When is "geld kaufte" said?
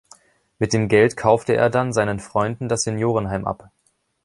0.87-1.53